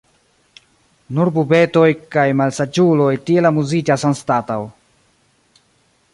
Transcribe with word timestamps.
Nur 1.17 1.29
bubetoj 1.35 1.85
kaj 2.15 2.25
malsaĝuloj 2.41 3.11
tiel 3.29 3.51
amuziĝas 3.51 4.09
anstataŭ. 4.13 4.61